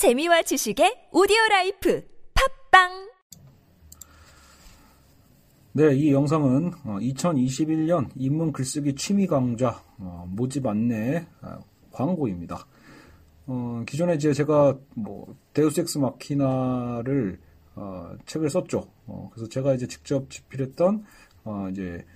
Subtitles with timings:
[0.00, 2.02] 재미와 지식의 오디오 라이프
[2.70, 3.10] 팟빵
[5.72, 11.58] 네, 이 영상은 2021년 인문 글쓰기 취미 강좌 어, 모집 안내 어,
[11.92, 12.66] 광고입니다.
[13.46, 17.38] 어, 기존에 이제 제가 뭐 데우스 엑스 마키나를
[17.74, 18.90] 어, 책을 썼죠.
[19.06, 21.04] 어, 그래서 제가 이제 직접 집필했던
[21.44, 22.06] 어, 이제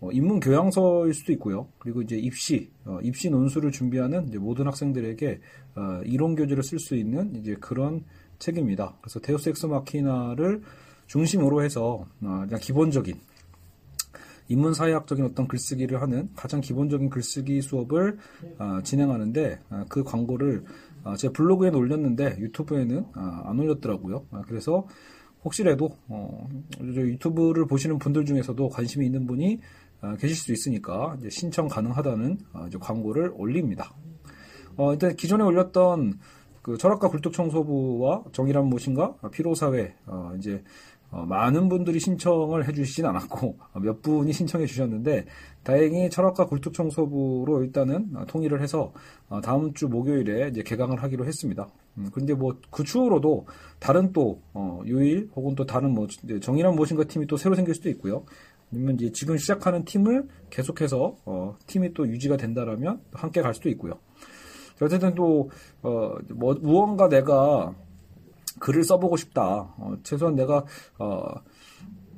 [0.00, 1.68] 뭐 인문 교양서일 수도 있고요.
[1.78, 2.70] 그리고 이제 입시
[3.02, 5.40] 입시 논술을 준비하는 모든 학생들에게
[6.04, 8.04] 이론 교재를 쓸 수 있는 이제 그런
[8.38, 8.96] 책입니다.
[9.00, 10.62] 그래서 데우스 엑스 마키나를
[11.06, 13.16] 중심으로 해서 어, 그냥 기본적인
[14.50, 18.18] 인문 사회학적인 어떤 글쓰기를 하는 가장 기본적인 글쓰기 수업을
[18.58, 20.64] 어, 진행하는데 어, 그 광고를
[21.16, 24.26] 제 블로그에 올렸는데 유튜브에는 안 올렸더라고요.
[24.46, 24.86] 그래서
[25.42, 25.96] 혹시라도
[26.80, 29.60] 유튜브를 보시는 분들 중에서도 관심이 있는 분이
[30.18, 32.38] 계실 수 있으니까 신청 가능하다는
[32.80, 33.94] 광고를 올립니다.
[34.92, 36.18] 일단 기존에 올렸던
[36.62, 39.94] 그 철학과 굴뚝청소부와 정의란 무엇인가 피로사회
[40.38, 40.62] 이제
[41.10, 45.24] 어, 많은 분들이 신청을 해주시진 않았고 몇 분이 신청해 주셨는데
[45.62, 48.92] 다행히 철학과 굴뚝청소부로 일단은 통일을 해서
[49.28, 51.68] 어, 다음 주 목요일에 이제 개강을 하기로 했습니다.
[51.96, 53.46] 음, 근데 뭐 그 추후로도
[53.78, 56.06] 다른 또 어, 요일 혹은 또 다른 뭐
[56.42, 58.24] 정의란 무엇인가 팀이 또 새로 생길 수도 있고요.
[58.72, 63.94] 아니면 이제 지금 시작하는 팀을 계속해서 어, 팀이 또 유지가 된다라면 함께 갈 수도 있고요.
[64.80, 65.50] 어쨌든 또
[65.82, 67.74] 어, 뭐 무언가 내가
[68.60, 69.74] 글을 써보고 싶다.
[69.76, 70.64] 어, 최소한 내가
[70.98, 71.22] 어,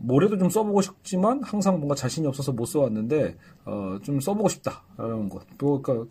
[0.03, 5.47] 뭐래도 좀 써보고 싶지만 항상 뭔가 자신이 없어서 못 써왔는데 어, 좀 써보고 싶다라는 것.
[5.57, 6.05] 그러니까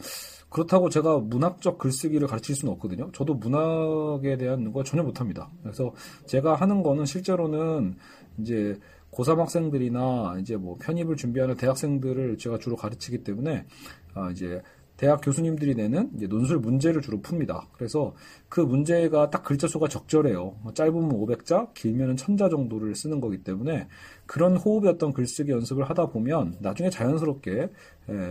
[0.50, 3.12] 그렇다고 제가 문학적 글쓰기를 가르칠 수는 없거든요.
[3.12, 5.50] 저도 문학에 대한 거 전혀 못합니다.
[5.62, 5.94] 그래서
[6.26, 7.96] 제가 하는 거는 실제로는
[8.40, 8.80] 이제
[9.12, 13.66] 고3 학생들이나 이제 뭐 편입을 준비하는 대학생들을 제가 주로 가르치기 때문에
[14.14, 14.62] 아 이제
[15.00, 17.68] 대학 교수님들이 내는 논술 문제를 주로 풉니다.
[17.72, 18.14] 그래서
[18.50, 20.58] 그 문제가 딱 글자 수가 적절해요.
[20.62, 23.88] 뭐 짧으면 500자, 길면은 1000자 정도를 쓰는 거기 때문에
[24.26, 27.70] 그런 호흡의 어떤 글쓰기 연습을 하다 보면 나중에 자연스럽게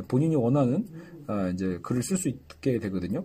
[0.09, 0.87] 본인이 원하는
[1.27, 3.25] 아, 이제 글을 쓸 수 있게 되거든요.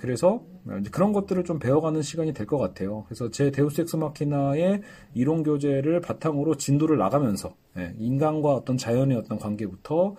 [0.00, 0.44] 그래서
[0.92, 3.04] 그런 것들을 좀 배워가는 시간이 될 것 같아요.
[3.06, 4.82] 그래서 제 데우스 엑스 마키나의
[5.14, 7.54] 이론 교재를 바탕으로 진도를 나가면서
[7.98, 10.14] 인간과 어떤 자연의 어떤 관계부터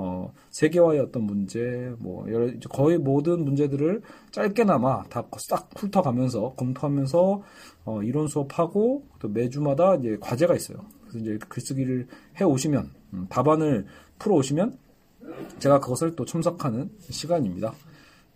[0.00, 7.42] 어, 세계화의 어떤 문제, 뭐, 여러, 거의 모든 문제들을 짧게나마 다 싹 훑어가면서, 검토하면서,
[7.84, 10.78] 어, 이론 수업하고, 또 매주마다 이제 과제가 있어요.
[11.00, 12.06] 그래서 이제 글쓰기를
[12.40, 13.86] 해 오시면, 음, 답안을
[14.20, 14.78] 풀어 오시면,
[15.58, 17.74] 제가 그것을 또 첨삭하는 시간입니다.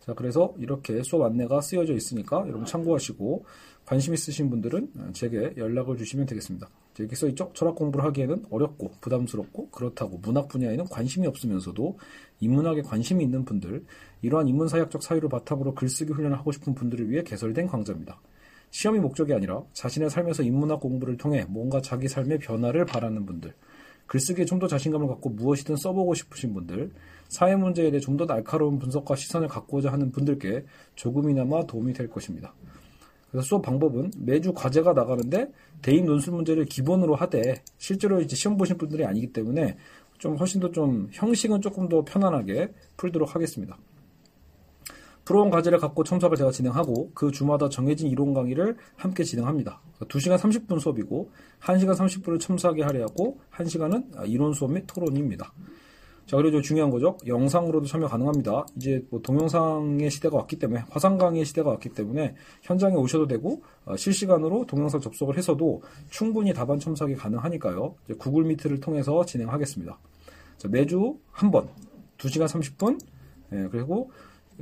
[0.05, 3.45] 자, 그래서 이렇게 수업 안내가 쓰여져 있으니까 여러분 참고하시고,
[3.87, 6.69] 관심 있으신 분들은 제게 연락을 주시면 되겠습니다.
[7.01, 7.51] 여기 써있죠?
[7.55, 11.99] 철학 공부를 하기에는 어렵고 부담스럽고 그렇다고 문학 분야에는 관심이 없으면서도
[12.41, 13.85] 인문학에 관심이 있는 분들,
[14.23, 18.21] 이러한 인문사회학적 사유를 바탕으로 글쓰기 훈련을 하고 싶은 분들을 위해 개설된 강좌입니다.
[18.71, 23.55] 시험이 목적이 아니라 자신의 삶에서 인문학 공부를 통해 뭔가 자기 삶의 변화를 바라는 분들,
[24.13, 26.91] 글쓰기에 좀 더 자신감을 갖고 무엇이든 써보고 싶으신 분들,
[27.29, 32.53] 사회 문제에 대해 좀 더 날카로운 분석과 시선을 갖고자 하는 분들께 조금이나마 도움이 될 것입니다.
[33.31, 35.51] 그래서 수업 방법은 매주 과제가 나가는데
[35.81, 39.79] 대입 논술 문제를 기본으로 하되 실제로 이제 시험 보신 분들이 아니기 때문에
[40.19, 43.79] 좀 훨씬 더 좀 형식은 조금 더 편안하게 풀도록 하겠습니다.
[45.33, 49.81] 프로온 과제를 갖고 첨삭을 제가 진행하고 그 주마다 정해진 이론 강의를 함께 진행합니다.
[50.01, 55.55] 2시간 30분 수업이고 1시간 30분을 첨삭에 할애하고 1시간은 이론 수업 및 토론입니다.
[56.27, 57.17] 자, 그리고 중요한 거죠.
[57.27, 58.67] 영상으로도 참여 가능합니다.
[58.77, 63.97] 이제 뭐 동영상의 시대가 왔기 때문에, 화상 강의 시대가 왔기 때문에 현장에 오셔도 되고, 어,
[63.97, 67.95] 실시간으로 동영상 접속을 해서도 충분히 답안 첨삭이 가능하니까요.
[68.19, 69.99] 구글 미트를 통해서 진행하겠습니다.
[70.59, 71.71] 자, 매주 한 번,
[72.19, 73.01] 2시간 30분,
[73.53, 74.11] 예, 그리고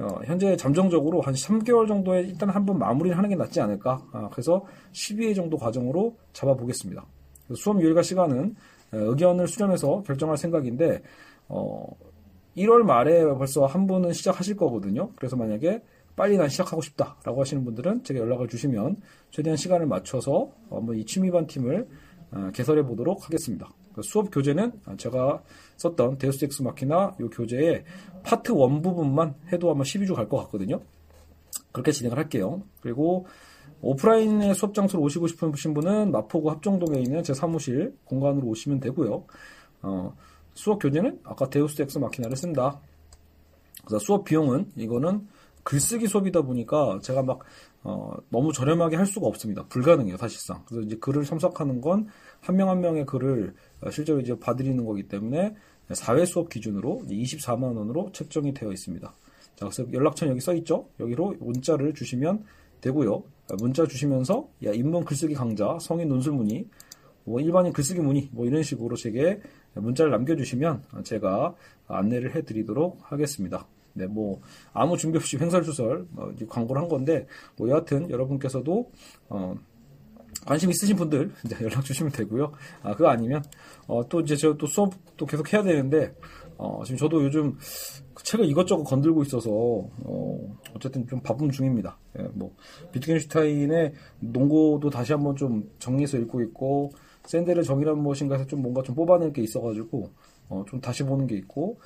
[0.00, 4.02] 어, 현재 잠정적으로 한 3개월 정도에 일단 한번 마무리를 하는 게 낫지 않을까.
[4.12, 7.04] 아, 그래서 12회 정도 과정으로 잡아보겠습니다.
[7.54, 8.54] 수업 요일과 시간은
[8.92, 11.02] 의견을 수렴해서 결정할 생각인데,
[11.48, 11.86] 어,
[12.56, 15.10] 1월 말에 벌써 한 분은 시작하실 거거든요.
[15.16, 15.82] 그래서 만약에
[16.16, 18.96] 빨리 난 시작하고 싶다라고 하시는 분들은 제게 연락을 주시면
[19.30, 21.86] 최대한 시간을 맞춰서 한번 이 취미반 팀을
[22.32, 23.68] 어, 개설해 보도록 하겠습니다.
[24.00, 25.42] 그 수업 교재는 제가
[25.76, 27.84] 썼던 데우스 엑스 마키나 이 교재의
[28.22, 30.80] 파트 1 부분만 해도 아마 12주 갈 것 같거든요.
[31.72, 32.62] 그렇게 진행을 할게요.
[32.80, 33.26] 그리고
[33.82, 39.24] 오프라인의 수업 장소로 오시고 싶으신 분은 마포구 합정동에 있는 제 사무실 공간으로 오시면 되고요.
[39.82, 40.16] 어,
[40.54, 42.80] 수업 교재는 아까 데우스 엑스 마키나를 쓴다.
[43.84, 45.28] 그래서 수업 비용은 이거는
[45.62, 47.40] 글쓰기 수업이다 보니까 제가 막
[47.82, 49.64] 어, 너무 저렴하게 할 수가 없습니다.
[49.68, 50.62] 불가능해요, 사실상.
[50.66, 52.08] 그래서 이제 글을 첨삭하는 건
[52.40, 53.54] 한 명 한 명의 글을
[53.90, 55.54] 실제로 이제 봐드리는 거기 때문에
[55.92, 59.12] 4회 수업 기준으로 24만 원으로 책정이 되어 있습니다.
[59.56, 60.88] 자, 그래서 연락처는 여기 써 있죠?
[61.00, 62.44] 여기로 문자를 주시면
[62.80, 63.22] 되고요.
[63.58, 66.66] 문자 주시면서 야 인문 글쓰기 강좌, 성인 논술 문의,
[67.24, 69.40] 뭐 일반인 글쓰기 문의 뭐 이런 식으로 제게
[69.74, 71.54] 문자를 남겨주시면 제가
[71.88, 73.66] 안내를 해드리도록 하겠습니다.
[73.92, 74.40] 네, 뭐
[74.72, 77.26] 아무 준비 없이 횡설수설 어, 광고를 한 건데
[77.56, 78.90] 뭐 여하튼 여러분께서도
[79.28, 79.54] 어,
[80.46, 82.52] 관심 있으신 분들 이제 연락 주시면 되고요.
[82.82, 83.42] 아 그거 아니면
[83.86, 86.14] 어, 또 이제 저또 수업 또 계속 해야 되는데
[86.56, 87.56] 어, 지금 저도 요즘
[88.22, 91.98] 책을 이것저것 건들고 있어서 어, 어쨌든 좀 바쁜 중입니다.
[92.18, 92.54] 예, 뭐
[92.92, 96.92] 비트겐슈타인의 농고도 다시 한번 좀 정리해서 읽고 있고
[97.24, 100.10] 샌델의 정의란 무엇인가에서 좀 뭔가 좀 뽑아낼 게 있어가지고
[100.48, 101.78] 어, 좀 다시 보는 게 있고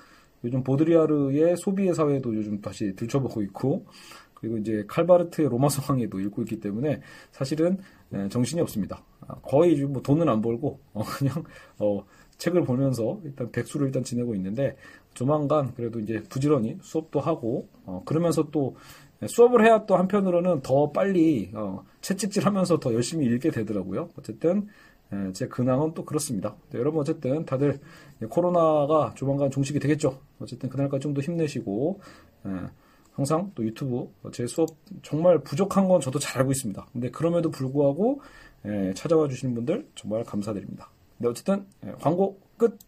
[0.45, 3.87] 요즘 보드리아르의 소비의 사회도 요즘 다시 들춰보고 있고
[4.35, 7.01] 그리고 이제 칼바르트의 로마 성황에도 읽고 있기 때문에
[7.33, 7.79] 사실은
[8.13, 9.03] 예, 정신이 없습니다.
[9.27, 11.43] 아, 거의 뭐 돈은 안 벌고 어, 그냥
[11.79, 12.05] 어,
[12.37, 14.77] 책을 보면서 일단 백수를 일단 지내고 있는데
[15.15, 18.77] 조만간 그래도 이제 부지런히 수업도 하고 어, 그러면서 또
[19.27, 24.11] 수업을 해야 또 한편으로는 더 빨리 어, 채찍질하면서 더 열심히 읽게 되더라고요.
[24.19, 24.94] 어쨌든 예,
[25.33, 26.57] 제 근황은 또 그렇습니다.
[26.71, 27.79] 네, 여러분 어쨌든 다들
[28.29, 30.21] 코로나가 조만간 종식이 되겠죠.
[30.41, 32.01] 어쨌든 그날까지 좀 더 힘내시고
[32.47, 32.51] 예,
[33.13, 34.71] 항상 또 유튜브 제 수업
[35.03, 36.87] 정말 부족한 건 저도 잘 알고 있습니다.
[36.93, 38.21] 근데 그럼에도 불구하고
[38.67, 40.91] 예, 찾아와 주시는 분들 정말 감사드립니다.
[41.19, 41.67] 네 어쨌든
[42.01, 42.79] 광고 끝.